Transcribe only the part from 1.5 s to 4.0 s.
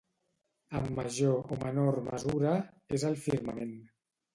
o menor mesura, és al firmament.